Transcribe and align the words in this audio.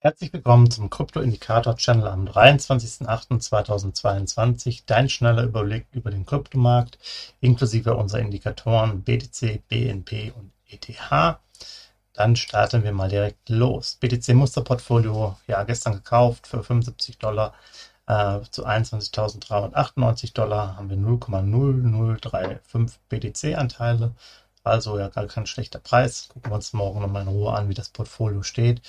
Herzlich 0.00 0.32
willkommen 0.32 0.70
zum 0.70 0.90
Krypto-Indikator-Channel 0.90 2.06
am 2.06 2.28
23.08.2022. 2.28 4.84
Dein 4.86 5.08
schneller 5.08 5.42
Überblick 5.42 5.88
über 5.90 6.12
den 6.12 6.24
Kryptomarkt, 6.24 7.00
inklusive 7.40 7.96
unserer 7.96 8.20
Indikatoren 8.20 9.02
BTC, 9.02 9.66
BNP 9.66 10.32
und 10.36 10.52
ETH. 10.68 11.40
Dann 12.12 12.36
starten 12.36 12.84
wir 12.84 12.92
mal 12.92 13.08
direkt 13.08 13.48
los. 13.48 13.96
BTC 13.96 14.34
Musterportfolio, 14.34 15.36
ja, 15.48 15.64
gestern 15.64 15.94
gekauft 15.94 16.46
für 16.46 16.62
75 16.62 17.18
Dollar 17.18 17.52
äh, 18.06 18.38
zu 18.52 18.64
21.398 18.64 20.32
Dollar 20.32 20.76
haben 20.76 20.90
wir 20.90 20.96
0,0035 20.96 22.98
BTC-Anteile. 23.08 24.14
Also 24.62 24.96
ja, 24.96 25.08
gar 25.08 25.26
kein 25.26 25.46
schlechter 25.46 25.80
Preis. 25.80 26.28
Gucken 26.28 26.52
wir 26.52 26.54
uns 26.54 26.72
morgen 26.72 27.00
nochmal 27.00 27.22
in 27.22 27.28
Ruhe 27.28 27.52
an, 27.52 27.68
wie 27.68 27.74
das 27.74 27.88
Portfolio 27.88 28.44
steht. 28.44 28.80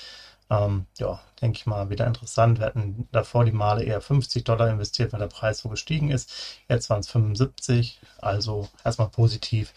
Ähm, 0.49 0.87
ja, 0.97 1.19
denke 1.41 1.57
ich 1.57 1.65
mal, 1.67 1.89
wieder 1.89 2.07
interessant. 2.07 2.59
Wir 2.59 2.65
hatten 2.67 3.07
davor 3.11 3.45
die 3.45 3.51
Male 3.51 3.83
eher 3.83 4.01
50 4.01 4.43
Dollar 4.43 4.69
investiert, 4.69 5.13
weil 5.13 5.19
der 5.19 5.27
Preis 5.27 5.59
so 5.59 5.69
gestiegen 5.69 6.09
ist. 6.09 6.31
Jetzt 6.67 6.89
waren 6.89 7.01
es 7.01 7.09
75, 7.09 7.99
also 8.19 8.67
erstmal 8.83 9.09
positiv. 9.09 9.73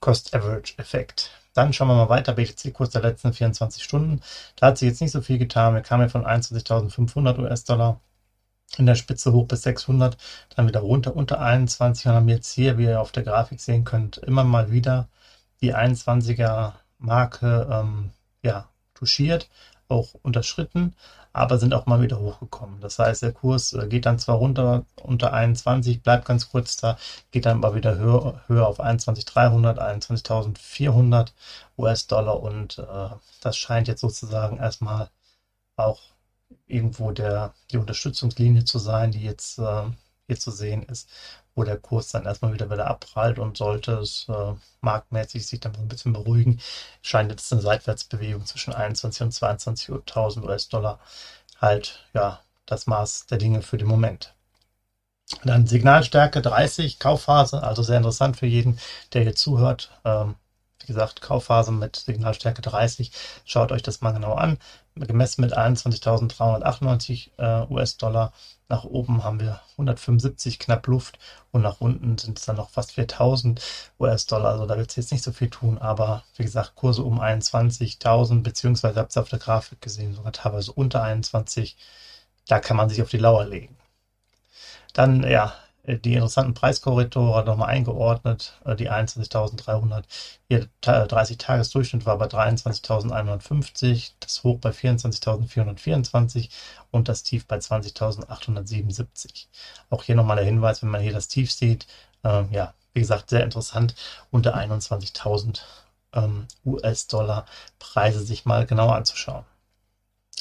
Cost-Average-Effekt. 0.00 1.30
Dann 1.54 1.72
schauen 1.72 1.88
wir 1.88 1.94
mal 1.94 2.08
weiter, 2.08 2.34
BTC-Kurs 2.34 2.90
der 2.90 3.02
letzten 3.02 3.32
24 3.32 3.82
Stunden. 3.82 4.20
Da 4.56 4.68
hat 4.68 4.78
sich 4.78 4.88
jetzt 4.88 5.00
nicht 5.00 5.12
so 5.12 5.22
viel 5.22 5.38
getan. 5.38 5.74
Wir 5.74 5.82
kamen 5.82 6.02
ja 6.02 6.08
von 6.08 6.26
21.500 6.26 7.38
US-Dollar 7.38 8.00
in 8.78 8.86
der 8.86 8.96
Spitze 8.96 9.32
hoch 9.32 9.46
bis 9.46 9.62
600, 9.62 10.16
dann 10.54 10.66
wieder 10.68 10.80
runter 10.80 11.14
unter 11.16 11.40
21 11.40 12.06
und 12.06 12.12
haben 12.12 12.28
jetzt 12.28 12.52
hier, 12.52 12.78
wie 12.78 12.84
ihr 12.84 13.00
auf 13.00 13.12
der 13.12 13.22
Grafik 13.22 13.60
sehen 13.60 13.84
könnt, 13.84 14.18
immer 14.18 14.44
mal 14.44 14.70
wieder 14.72 15.08
die 15.60 15.74
21er 15.74 16.72
Marke 16.98 17.68
ähm, 17.70 18.10
ja, 18.42 18.68
touchiert 18.94 19.48
auch 19.88 20.14
unterschritten, 20.22 20.94
aber 21.32 21.58
sind 21.58 21.74
auch 21.74 21.86
mal 21.86 22.00
wieder 22.02 22.18
hochgekommen. 22.20 22.80
Das 22.80 22.98
heißt, 22.98 23.22
der 23.22 23.32
Kurs 23.32 23.72
äh, 23.72 23.86
geht 23.88 24.06
dann 24.06 24.18
zwar 24.18 24.36
runter 24.36 24.84
unter 25.02 25.32
21, 25.32 26.02
bleibt 26.02 26.24
ganz 26.26 26.48
kurz 26.50 26.76
da, 26.76 26.98
geht 27.30 27.46
dann 27.46 27.58
aber 27.62 27.74
wieder 27.74 27.96
höher, 27.98 28.42
höher 28.46 28.66
auf 28.66 28.80
21.300, 28.80 29.78
21.400 29.78 31.32
US-Dollar 31.78 32.40
und 32.42 32.78
äh, 32.78 33.08
das 33.40 33.56
scheint 33.56 33.88
jetzt 33.88 34.00
sozusagen 34.00 34.58
erstmal 34.58 35.10
auch 35.76 36.00
irgendwo 36.66 37.10
der, 37.12 37.54
die 37.70 37.78
Unterstützungslinie 37.78 38.64
zu 38.64 38.78
sein, 38.78 39.12
die 39.12 39.22
jetzt 39.22 39.58
äh, 39.58 39.84
hier 40.26 40.38
zu 40.38 40.50
sehen 40.50 40.82
ist 40.84 41.08
wo 41.56 41.64
der 41.64 41.78
Kurs 41.78 42.10
dann 42.10 42.26
erstmal 42.26 42.52
wieder 42.52 42.70
wieder 42.70 42.86
abprallt 42.86 43.38
und 43.40 43.56
sollte 43.56 43.94
es 43.94 44.26
äh, 44.28 44.54
marktmäßig 44.82 45.46
sich 45.46 45.58
dann 45.60 45.74
ein 45.74 45.88
bisschen 45.88 46.12
beruhigen, 46.12 46.60
scheint 47.02 47.30
jetzt 47.32 47.52
eine 47.52 47.62
Seitwärtsbewegung 47.62 48.46
zwischen 48.46 48.72
21 48.74 49.22
und 49.22 49.34
22.000 49.34 50.44
US-Dollar 50.44 51.00
halt 51.60 52.06
ja 52.14 52.40
das 52.66 52.86
Maß 52.86 53.26
der 53.26 53.38
Dinge 53.38 53.62
für 53.62 53.78
den 53.78 53.88
Moment. 53.88 54.34
Dann 55.44 55.66
Signalstärke 55.66 56.40
30, 56.40 56.98
Kaufphase, 57.00 57.62
also 57.62 57.82
sehr 57.82 57.96
interessant 57.96 58.36
für 58.36 58.46
jeden, 58.46 58.78
der 59.12 59.22
hier 59.22 59.34
zuhört. 59.34 59.90
Ähm, 60.04 60.36
wie 60.80 60.86
gesagt, 60.86 61.20
Kaufphase 61.20 61.72
mit 61.72 61.96
Signalstärke 61.96 62.62
30. 62.62 63.10
Schaut 63.44 63.72
euch 63.72 63.82
das 63.82 64.00
mal 64.00 64.12
genau 64.12 64.34
an. 64.34 64.58
Gemessen 64.94 65.42
mit 65.42 65.56
21.398 65.56 67.30
äh, 67.38 67.66
US-Dollar. 67.70 68.32
Nach 68.68 68.84
oben 68.84 69.22
haben 69.22 69.40
wir 69.40 69.60
175 69.72 70.58
knapp 70.58 70.86
Luft 70.86 71.18
und 71.52 71.62
nach 71.62 71.80
unten 71.80 72.18
sind 72.18 72.38
es 72.38 72.46
dann 72.46 72.56
noch 72.56 72.70
fast 72.70 72.92
4000 72.92 73.60
US-Dollar. 74.00 74.52
Also 74.52 74.66
da 74.66 74.76
wird 74.76 74.90
es 74.90 74.96
jetzt 74.96 75.12
nicht 75.12 75.22
so 75.22 75.32
viel 75.32 75.50
tun, 75.50 75.78
aber 75.78 76.24
wie 76.36 76.42
gesagt, 76.42 76.74
Kurse 76.74 77.02
um 77.02 77.20
21.000, 77.20 78.42
beziehungsweise 78.42 78.98
habt 79.00 79.16
ihr 79.16 79.22
auf 79.22 79.28
der 79.28 79.38
Grafik 79.38 79.80
gesehen, 79.80 80.14
sogar 80.14 80.32
teilweise 80.32 80.72
unter 80.72 81.02
21. 81.02 81.76
Da 82.48 82.60
kann 82.60 82.76
man 82.76 82.88
sich 82.88 83.02
auf 83.02 83.10
die 83.10 83.18
Lauer 83.18 83.44
legen. 83.44 83.76
Dann, 84.92 85.22
ja, 85.24 85.54
die 85.86 86.14
interessanten 86.14 86.54
Preiskorridore 86.54 87.44
nochmal 87.44 87.68
eingeordnet. 87.68 88.54
Äh, 88.64 88.76
die 88.76 88.90
21.300, 88.90 90.04
ihr 90.48 90.68
30-Tages-Durchschnitt 90.82 92.06
war 92.06 92.18
bei 92.18 92.26
23.150, 92.26 94.12
das 94.20 94.42
Hoch 94.42 94.58
bei 94.58 94.70
24.424 94.70 96.50
und 96.90 97.08
das 97.08 97.22
Tief 97.22 97.46
bei 97.46 97.58
20.877. 97.58 99.46
Auch 99.90 100.02
hier 100.02 100.16
nochmal 100.16 100.36
der 100.36 100.44
Hinweis, 100.44 100.82
wenn 100.82 100.90
man 100.90 101.00
hier 101.00 101.12
das 101.12 101.28
Tief 101.28 101.52
sieht, 101.52 101.86
äh, 102.24 102.44
ja, 102.50 102.74
wie 102.92 103.00
gesagt, 103.00 103.30
sehr 103.30 103.44
interessant, 103.44 103.94
unter 104.30 104.56
21.000 104.56 105.60
ähm, 106.14 106.46
US-Dollar 106.64 107.46
Preise 107.78 108.20
sich 108.22 108.44
mal 108.44 108.66
genauer 108.66 108.96
anzuschauen. 108.96 109.44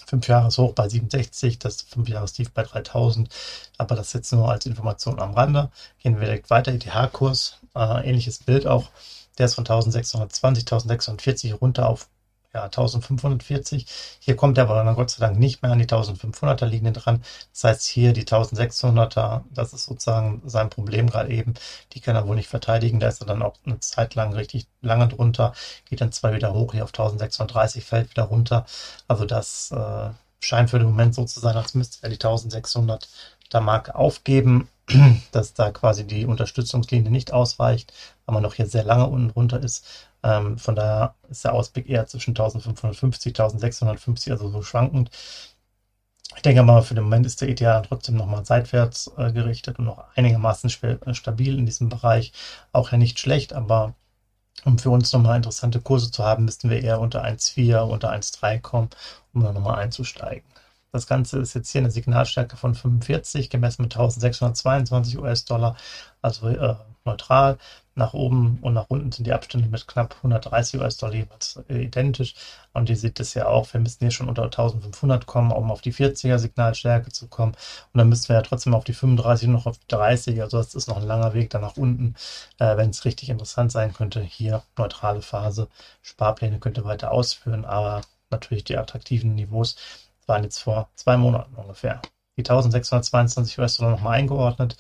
5 0.06 0.28
Jahreshoch 0.28 0.74
bei 0.74 0.88
67, 0.90 1.60
das 1.60 1.82
5 1.82 2.10
Jahrestief 2.10 2.52
bei 2.52 2.64
3000, 2.64 3.30
aber 3.78 3.96
das 3.96 4.14
jetzt 4.14 4.32
nur 4.34 4.50
als 4.50 4.66
Information 4.66 5.20
am 5.20 5.34
Rande. 5.34 5.70
Gehen 6.00 6.20
wir 6.20 6.26
direkt 6.26 6.50
weiter, 6.50 6.72
ETH-Kurs, 6.72 7.60
äh, 7.76 8.08
ähnliches 8.08 8.40
Bild 8.40 8.68
auch, 8.68 8.90
der 9.38 9.48
ist 9.48 9.56
von 9.56 9.64
1620, 9.64 10.64
1640 10.64 11.62
runter 11.62 11.90
auf 11.90 12.08
ja, 12.56 12.64
1540. 12.64 13.86
Hier 14.20 14.36
kommt 14.36 14.58
er 14.58 14.64
aber 14.64 14.84
dann 14.84 14.96
Gott 14.96 15.12
sei 15.12 15.26
Dank 15.26 15.38
nicht 15.38 15.62
mehr 15.62 15.72
an 15.72 15.80
die 15.80 15.86
1500er 15.86 16.66
Linie 16.66 16.94
dran. 16.94 17.22
Das 17.54 17.64
heißt, 17.66 17.86
hier 17.86 18.14
die 18.14 18.24
1600er, 18.24 19.44
das 19.54 19.74
ist 19.74 19.86
sozusagen 19.86 20.42
sein 20.46 20.70
Problem 20.70 21.10
gerade 21.10 21.30
eben. 21.32 21.54
Die 21.94 22.00
kann 22.00 22.16
er 22.16 22.28
wohl 22.28 22.36
nicht 22.38 22.48
verteidigen. 22.48 23.00
Da 23.00 23.10
ist 23.10 23.22
er 23.22 23.28
dann 23.28 23.42
auch 23.42 23.56
eine 23.66 23.80
Zeit 23.82 24.16
lang 24.16 24.34
richtig 24.34 24.68
lange 24.82 25.08
drunter. 25.10 25.54
Geht 25.90 26.02
dann 26.02 26.14
zwar 26.14 26.34
wieder 26.34 26.54
hoch, 26.54 26.72
hier 26.72 26.84
auf 26.84 26.92
1630, 26.92 27.84
fällt 27.84 28.10
wieder 28.12 28.24
runter. 28.24 28.66
Also 29.08 29.26
das 29.26 29.72
äh, 29.72 30.10
scheint 30.40 30.70
für 30.70 30.80
den 30.80 30.88
Moment 30.88 31.14
so 31.16 31.26
zu 31.26 31.40
sein, 31.40 31.58
als 31.58 31.74
müsste 31.74 32.04
er 32.04 32.10
die 32.10 32.16
1600 32.16 33.10
er 33.54 33.62
Marke 33.62 33.96
aufgeben, 33.96 34.68
dass 35.32 35.54
da 35.54 35.72
quasi 35.72 36.06
die 36.06 36.26
Unterstützungslinie 36.26 37.12
nicht 37.12 37.34
ausreicht, 37.34 37.94
weil 38.26 38.34
man 38.34 38.44
noch 38.44 38.54
hier 38.54 38.68
sehr 38.68 38.84
lange 38.84 39.08
unten 39.08 39.30
drunter 39.30 39.62
ist. 39.62 39.86
Ähm, 40.24 40.58
von 40.58 40.76
daher 40.76 41.16
ist 41.30 41.44
der 41.44 41.54
Ausblick 41.54 41.90
eher 41.90 42.08
zwischen 42.08 42.32
1550, 42.32 43.32
1650, 43.32 44.32
also 44.32 44.50
so 44.50 44.62
schwankend. 44.62 45.10
Ich 46.36 46.42
denke 46.42 46.64
mal, 46.64 46.82
für 46.82 46.96
den 46.96 47.04
Moment 47.06 47.26
ist 47.26 47.42
der 47.42 47.50
ETH 47.50 47.88
trotzdem 47.88 48.16
nochmal 48.18 48.46
seitwärts 48.46 49.12
äh, 49.18 49.32
gerichtet 49.32 49.80
und 49.80 49.86
noch 49.86 50.04
einigermaßen 50.16 50.70
äh, 50.82 51.14
stabil 51.14 51.58
in 51.58 51.66
diesem 51.66 51.90
Bereich. 51.90 52.34
Auch 52.72 52.92
ja 52.92 52.98
nicht 52.98 53.20
schlecht, 53.20 53.54
aber 53.54 53.96
um 54.66 54.80
für 54.80 54.90
uns 54.90 55.12
nochmal 55.14 55.38
interessante 55.38 55.82
Kurse 55.82 56.12
zu 56.12 56.24
haben, 56.24 56.46
müssten 56.46 56.70
wir 56.70 56.82
eher 56.82 57.00
unter 57.00 57.24
1,4, 57.24 57.82
unter 57.82 58.12
1,3 58.12 58.60
kommen, 58.62 58.90
um 59.34 59.44
dann 59.44 59.54
nochmal 59.54 59.80
einzusteigen. 59.80 60.44
Das 60.96 61.08
Ganze 61.08 61.40
ist 61.40 61.54
jetzt 61.54 61.70
hier 61.72 61.82
eine 61.82 61.92
Signalstärke 61.92 62.56
von 62.56 62.74
45, 62.74 63.50
gemessen 63.50 63.82
mit 63.82 63.94
1622 63.94 65.18
US-Dollar, 65.20 65.76
also 66.22 66.48
äh, 66.48 66.76
neutral. 67.04 67.58
Nach 67.96 68.14
oben 68.14 68.60
und 68.62 68.74
nach 68.74 68.86
unten 68.88 69.12
sind 69.12 69.28
die 69.28 69.34
Abstände 69.34 69.68
mit 69.68 69.88
knapp 69.88 70.16
130 70.16 70.80
US-Dollar 70.80 71.14
jeweils 71.14 71.62
äh, 71.68 71.84
identisch. 71.84 72.36
Und 72.72 72.90
ihr 72.90 72.96
seht 72.96 73.20
es 73.20 73.34
ja 73.34 73.48
auch, 73.48 73.74
wir 73.74 73.82
müssen 73.82 73.98
hier 74.00 74.12
schon 74.12 74.30
unter 74.30 74.44
1500 74.44 75.26
kommen, 75.26 75.52
um 75.52 75.70
auf 75.70 75.82
die 75.82 75.94
40er 75.94 76.38
Signalstärke 76.38 77.12
zu 77.12 77.28
kommen. 77.28 77.56
Und 77.92 77.98
dann 77.98 78.08
müssten 78.08 78.30
wir 78.30 78.38
ja 78.38 78.42
trotzdem 78.42 78.74
auf 78.74 78.86
die 78.86 78.94
35 78.94 79.50
und 79.50 79.54
noch 79.54 79.66
auf 79.66 79.78
die 79.78 79.88
30. 79.90 80.42
Also 80.42 80.58
das 80.58 80.76
ist 80.76 80.88
noch 80.88 80.98
ein 80.98 81.08
langer 81.08 81.34
Weg 81.34 81.50
da 81.50 81.60
nach 81.60 81.76
unten, 81.76 82.16
äh, 82.58 82.78
wenn 82.78 82.92
es 82.92 83.04
richtig 83.04 83.30
interessant 83.30 83.74
sein 83.74 83.94
könnte. 83.94 84.22
Hier 84.22 84.64
neutrale 84.78 85.22
Phase, 85.22 85.68
Sparpläne 86.02 86.60
könnt 86.60 86.78
ihr 86.78 86.86
weiter 86.86 87.12
ausführen, 87.12 87.66
aber 87.66 88.02
natürlich 88.30 88.64
die 88.64 88.78
attraktiven 88.78 89.36
Niveaus 89.36 89.76
waren 90.28 90.44
jetzt 90.44 90.60
vor 90.60 90.90
zwei 90.96 91.18
Monaten 91.18 91.56
ungefähr. 91.56 92.02
Die 92.38 92.42
1622 92.42 93.60
US-Dollar 93.60 93.92
nochmal 93.92 94.20
eingeordnet 94.20 94.78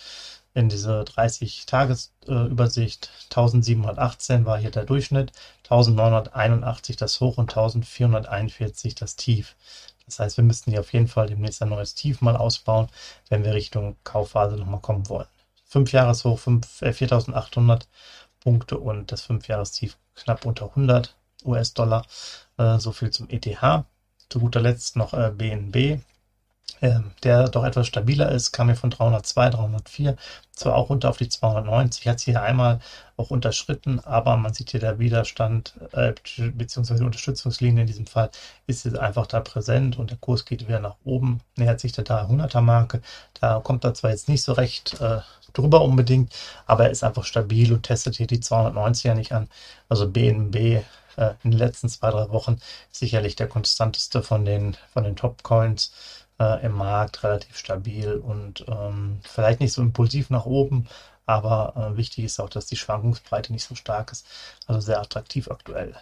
in 0.54 0.70
diese 0.70 1.02
30-Tages-Übersicht. 1.02 3.10
1718 3.26 4.46
war 4.46 4.58
hier 4.58 4.72
der 4.72 4.86
Durchschnitt, 4.86 5.32
1981 5.66 6.96
das 6.96 7.20
Hoch 7.20 7.38
und 7.38 7.50
1441 7.50 8.96
das 8.96 9.16
Tief. 9.16 9.56
Das 10.06 10.20
heißt, 10.20 10.38
wir 10.38 10.44
müssten 10.44 10.72
hier 10.72 10.80
auf 10.80 10.94
jeden 10.94 11.08
Fall 11.08 11.28
demnächst 11.28 11.62
ein 11.62 11.70
neues 11.70 11.96
Tief 11.96 12.22
mal 12.22 12.38
ausbauen, 12.38 12.88
wenn 13.30 13.44
wir 13.44 13.54
Richtung 13.54 13.98
Kaufphase 14.04 14.56
nochmal 14.56 14.80
kommen 14.80 15.10
wollen. 15.10 15.28
5 15.66 15.92
Jahreshoch 15.92 16.40
5, 16.40 16.82
äh, 16.84 16.94
4800 16.94 17.88
Punkte 18.40 18.78
und 18.78 19.12
das 19.12 19.24
5 19.24 19.48
Jahrestief 19.48 19.98
knapp 20.16 20.46
unter 20.46 20.70
100 20.70 21.16
US-Dollar. 21.44 22.06
Äh, 22.58 22.80
so 22.80 22.92
viel 22.92 23.12
zum 23.12 23.30
ETH. 23.30 23.86
Zu 24.30 24.40
guter 24.40 24.62
Letzt 24.62 24.96
noch 24.96 25.14
äh, 25.14 25.32
BNB 25.32 26.02
ähm, 26.82 27.12
der 27.24 27.48
doch 27.48 27.64
etwas 27.64 27.88
stabiler 27.88 28.32
ist, 28.32 28.52
kam 28.52 28.68
hier 28.68 28.76
von 28.76 28.90
302, 28.90 29.50
304, 29.52 30.16
zwar 30.52 30.76
auch 30.76 30.90
runter 30.90 31.10
auf 31.10 31.18
die 31.18 31.30
290, 31.30 32.08
hat 32.08 32.20
sie 32.20 32.32
hier 32.32 32.42
einmal 32.42 32.80
auch 33.18 33.32
unterschritten, 33.32 34.00
aber 34.02 34.36
man 34.38 34.54
sieht 34.54 34.72
hier 34.72 34.80
der 34.80 35.00
Widerstand 35.00 35.74
äh, 35.94 36.14
bzw. 36.38 37.04
Unterstützungslinie 37.04 37.82
in 37.82 37.88
diesem 37.88 38.08
Fall 38.08 38.30
ist 38.68 38.86
jetzt 38.86 38.98
einfach 38.98 39.26
da 39.28 39.40
präsent 39.40 39.98
und 39.98 40.12
der 40.12 40.18
Kurs 40.18 40.46
geht 40.46 40.68
wieder 40.68 40.80
nach 40.80 40.96
oben, 41.06 41.40
nähert 41.56 41.80
sich 41.80 41.94
der 41.94 42.06
300er 42.06 42.62
Marke, 42.62 43.02
da 43.40 43.60
kommt 43.62 43.84
er 43.86 43.94
zwar 43.94 44.12
jetzt 44.12 44.28
nicht 44.28 44.44
so 44.44 44.54
recht 44.54 45.00
äh, 45.00 45.22
drüber 45.54 45.82
unbedingt, 45.82 46.36
aber 46.66 46.86
er 46.86 46.92
ist 46.92 47.04
einfach 47.04 47.24
stabil 47.24 47.72
und 47.72 47.84
testet 47.84 48.18
hier 48.18 48.28
die 48.28 48.40
290er 48.40 49.14
nicht 49.14 49.32
an, 49.32 49.50
also 49.88 50.10
BNB 50.10 50.84
äh, 51.18 51.34
in 51.44 51.52
den 51.52 51.60
letzten 51.60 51.90
zwei, 51.90 52.12
drei 52.12 52.30
Wochen 52.30 52.60
sicherlich 52.92 53.36
der 53.36 53.48
konstanteste 53.48 54.24
von 54.24 54.46
den, 54.46 54.78
von 54.94 55.04
den 55.04 55.16
Top-Coins 55.16 55.94
äh, 56.40 56.66
im 56.66 56.74
Markt, 56.74 57.24
relativ 57.24 57.58
stabil 57.58 58.14
und 58.14 58.66
ähm, 58.68 59.20
vielleicht 59.24 59.60
nicht 59.60 59.74
so 59.74 59.82
impulsiv 59.82 60.30
nach 60.30 60.46
oben, 60.46 60.88
aber 61.26 61.74
äh, 61.94 61.98
wichtig 61.98 62.26
ist 62.26 62.40
auch, 62.40 62.50
dass 62.50 62.68
die 62.68 62.78
Schwankungsbreite 62.78 63.52
nicht 63.54 63.64
so 63.66 63.76
stark 63.76 64.12
ist, 64.12 64.28
also 64.68 64.82
sehr 64.82 65.00
attraktiv 65.02 65.50
aktuell. 65.50 65.96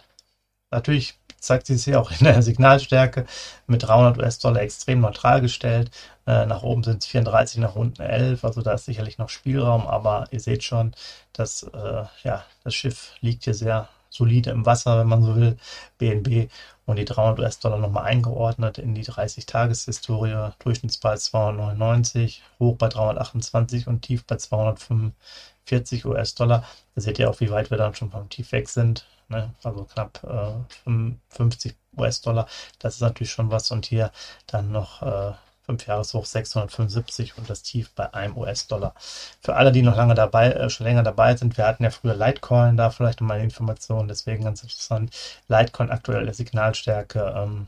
Natürlich 0.70 1.14
zeigt 1.38 1.66
sich 1.66 1.84
hier 1.84 2.00
auch 2.00 2.10
in 2.10 2.24
der 2.24 2.42
Signalstärke 2.42 3.26
mit 3.66 3.82
300 3.84 4.18
US-Dollar 4.18 4.62
extrem 4.62 5.00
neutral 5.00 5.40
gestellt. 5.40 5.90
Äh, 6.26 6.46
nach 6.46 6.62
oben 6.62 6.82
sind 6.82 7.02
es 7.02 7.06
34, 7.06 7.58
nach 7.58 7.76
unten 7.76 8.02
11, 8.02 8.44
also 8.44 8.62
da 8.62 8.72
ist 8.72 8.86
sicherlich 8.86 9.18
noch 9.18 9.28
Spielraum, 9.28 9.86
aber 9.86 10.26
ihr 10.30 10.40
seht 10.40 10.64
schon, 10.64 10.94
dass 11.32 11.62
äh, 11.64 12.04
ja, 12.24 12.44
das 12.64 12.74
Schiff 12.74 13.12
liegt 13.20 13.44
hier 13.44 13.54
sehr 13.54 13.88
solide 14.14 14.50
im 14.50 14.64
Wasser, 14.64 14.98
wenn 14.98 15.08
man 15.08 15.22
so 15.22 15.34
will, 15.36 15.56
BNB 15.98 16.50
und 16.86 16.96
die 16.96 17.04
300 17.04 17.40
US-Dollar 17.40 17.78
nochmal 17.78 18.04
eingeordnet 18.04 18.78
in 18.78 18.94
die 18.94 19.04
30-Tages-Historie, 19.04 20.50
Durchschnittspreis 20.60 21.24
299, 21.24 22.42
hoch 22.60 22.76
bei 22.76 22.88
328 22.88 23.86
und 23.88 24.02
tief 24.02 24.24
bei 24.24 24.36
245 24.36 26.04
US-Dollar. 26.06 26.64
Da 26.94 27.00
seht 27.00 27.18
ihr 27.18 27.28
auch, 27.30 27.40
wie 27.40 27.50
weit 27.50 27.70
wir 27.70 27.78
dann 27.78 27.94
schon 27.94 28.10
vom 28.10 28.28
Tief 28.28 28.52
weg 28.52 28.68
sind, 28.68 29.06
ne? 29.28 29.52
also 29.62 29.84
knapp 29.84 30.22
äh, 30.24 30.90
50 31.30 31.74
US-Dollar. 31.96 32.46
Das 32.78 32.94
ist 32.94 33.00
natürlich 33.00 33.32
schon 33.32 33.50
was 33.50 33.70
und 33.70 33.86
hier 33.86 34.12
dann 34.46 34.70
noch 34.70 35.02
äh, 35.02 35.32
5 35.66 35.86
Jahreshoch 35.86 36.26
675 36.26 37.38
und 37.38 37.48
das 37.48 37.62
Tief 37.62 37.90
bei 37.94 38.12
einem 38.12 38.36
US-Dollar. 38.36 38.94
Für 39.40 39.56
alle, 39.56 39.72
die 39.72 39.82
noch 39.82 39.96
lange 39.96 40.14
dabei, 40.14 40.52
äh, 40.52 40.70
schon 40.70 40.86
länger 40.86 41.02
dabei 41.02 41.36
sind, 41.36 41.56
wir 41.56 41.66
hatten 41.66 41.84
ja 41.84 41.90
früher 41.90 42.14
Litecoin, 42.14 42.76
da 42.76 42.90
vielleicht 42.90 43.20
nochmal 43.20 43.36
eine 43.36 43.44
Information, 43.44 44.08
deswegen 44.08 44.44
ganz 44.44 44.62
interessant. 44.62 45.14
Litecoin 45.48 45.90
aktuelle 45.90 46.34
Signalstärke 46.34 47.34
ähm, 47.36 47.66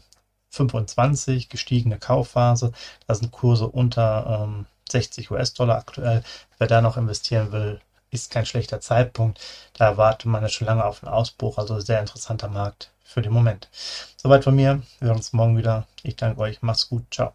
25, 0.51 1.49
gestiegene 1.49 1.99
Kaufphase, 1.99 2.73
da 3.07 3.15
sind 3.15 3.33
Kurse 3.33 3.69
unter 3.69 4.45
ähm, 4.45 4.67
60 4.91 5.31
US-Dollar 5.31 5.79
aktuell. 5.79 6.23
Wer 6.59 6.67
da 6.67 6.81
noch 6.81 6.97
investieren 6.97 7.53
will, 7.53 7.81
ist 8.11 8.31
kein 8.31 8.47
schlechter 8.47 8.81
Zeitpunkt. 8.81 9.41
Da 9.75 9.87
erwartet 9.87 10.27
man 10.27 10.43
ja 10.43 10.49
schon 10.49 10.67
lange 10.67 10.85
auf 10.85 11.03
einen 11.03 11.13
Ausbruch, 11.13 11.59
also 11.59 11.81
sehr 11.81 12.01
interessanter 12.01 12.49
Markt 12.49 12.91
für 13.05 13.23
den 13.23 13.33
Moment. 13.33 13.69
Soweit 14.17 14.45
von 14.45 14.55
mir. 14.55 14.83
Wir 14.99 15.09
hören 15.09 15.19
uns 15.19 15.33
morgen 15.33 15.57
wieder. 15.57 15.87
Ich 16.03 16.17
danke 16.17 16.41
euch. 16.41 16.63
Macht's 16.63 16.89
gut. 16.89 17.05
Ciao. 17.11 17.35